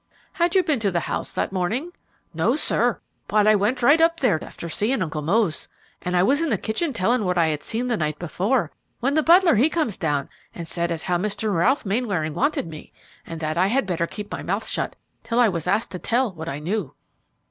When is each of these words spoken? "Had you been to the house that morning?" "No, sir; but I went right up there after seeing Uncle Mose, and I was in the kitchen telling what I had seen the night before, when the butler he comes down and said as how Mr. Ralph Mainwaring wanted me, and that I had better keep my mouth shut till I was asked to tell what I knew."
"Had 0.33 0.55
you 0.55 0.63
been 0.63 0.79
to 0.79 0.89
the 0.89 1.01
house 1.01 1.31
that 1.33 1.51
morning?" 1.51 1.91
"No, 2.33 2.55
sir; 2.55 2.99
but 3.27 3.45
I 3.45 3.53
went 3.53 3.83
right 3.83 4.01
up 4.01 4.19
there 4.19 4.43
after 4.43 4.67
seeing 4.67 4.99
Uncle 4.99 5.21
Mose, 5.21 5.67
and 6.01 6.17
I 6.17 6.23
was 6.23 6.41
in 6.41 6.49
the 6.49 6.57
kitchen 6.57 6.91
telling 6.91 7.23
what 7.23 7.37
I 7.37 7.49
had 7.49 7.61
seen 7.61 7.85
the 7.87 7.97
night 7.97 8.17
before, 8.17 8.71
when 8.99 9.13
the 9.13 9.21
butler 9.21 9.53
he 9.57 9.69
comes 9.69 9.97
down 9.99 10.27
and 10.55 10.67
said 10.67 10.89
as 10.91 11.03
how 11.03 11.19
Mr. 11.19 11.55
Ralph 11.55 11.85
Mainwaring 11.85 12.33
wanted 12.33 12.65
me, 12.65 12.91
and 13.27 13.39
that 13.41 13.59
I 13.59 13.67
had 13.67 13.85
better 13.85 14.07
keep 14.07 14.31
my 14.31 14.41
mouth 14.41 14.65
shut 14.67 14.95
till 15.23 15.39
I 15.39 15.49
was 15.49 15.67
asked 15.67 15.91
to 15.91 15.99
tell 15.99 16.31
what 16.31 16.49
I 16.49 16.57
knew." 16.57 16.95